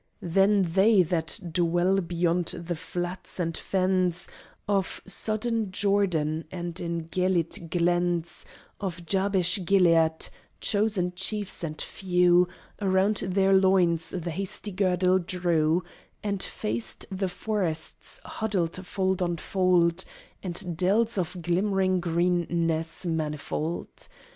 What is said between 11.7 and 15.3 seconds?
few Around their loins the hasty girdle